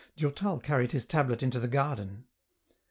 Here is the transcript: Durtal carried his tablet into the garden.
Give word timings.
Durtal 0.17 0.57
carried 0.57 0.93
his 0.93 1.05
tablet 1.05 1.43
into 1.43 1.59
the 1.59 1.67
garden. 1.67 2.25